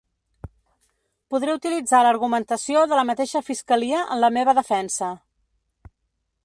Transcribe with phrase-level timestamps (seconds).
[1.33, 5.13] Podré utilitzar l’argumentació de la mateixa fiscalia en la meva defensa.